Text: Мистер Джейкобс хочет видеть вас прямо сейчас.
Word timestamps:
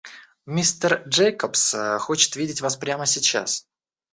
Мистер 0.47 1.03
Джейкобс 1.07 1.75
хочет 1.99 2.35
видеть 2.35 2.61
вас 2.61 2.75
прямо 2.75 3.05
сейчас. 3.05 3.67